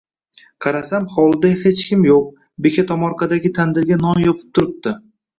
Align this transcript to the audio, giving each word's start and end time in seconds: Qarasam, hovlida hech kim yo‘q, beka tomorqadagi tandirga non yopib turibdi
Qarasam, 0.65 1.03
hovlida 1.17 1.49
hech 1.65 1.83
kim 1.89 2.07
yo‘q, 2.07 2.23
beka 2.67 2.85
tomorqadagi 2.91 3.51
tandirga 3.59 3.99
non 4.05 4.23
yopib 4.23 4.49
turibdi 4.59 4.95